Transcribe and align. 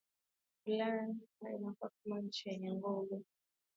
Ulaya 0.65 1.07
na 1.41 1.49
inakua 1.55 1.91
kama 2.03 2.19
nchi 2.21 2.49
yenye 2.49 2.71
nguvu 2.73 3.07
Leo 3.15 3.23